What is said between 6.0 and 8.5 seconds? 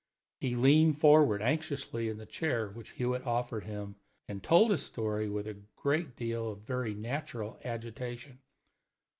deal of very natural agitation.